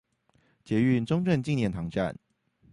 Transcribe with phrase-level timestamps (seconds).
[0.65, 2.17] 捷運中正紀念堂站